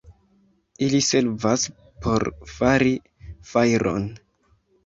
Ili 0.85 1.01
servas 1.07 1.67
por 2.07 2.25
fari 2.55 2.95
fajron. 3.53 4.09